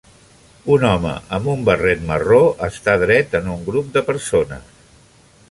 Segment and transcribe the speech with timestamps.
[0.75, 4.75] Un home amb un barret marró està dret en un grup de persones.